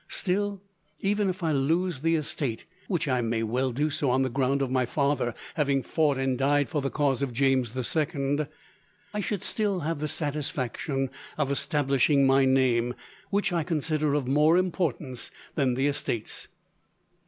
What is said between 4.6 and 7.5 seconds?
of my father having fought and died for the cause of